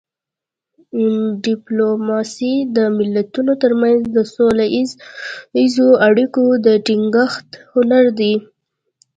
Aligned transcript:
ډیپلوماسي 1.45 2.53
د 2.75 2.77
ملتونو 2.99 3.53
ترمنځ 3.63 4.01
د 4.15 4.17
سوله 4.33 4.65
اییزو 5.57 5.89
اړیکو 6.07 6.43
د 6.65 6.67
ټینګښت 6.85 7.47
هنر 7.73 8.05
دی 8.19 8.33